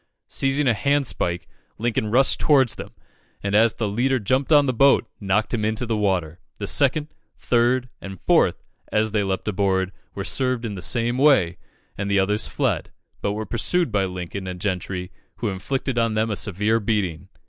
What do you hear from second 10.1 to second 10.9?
were served in the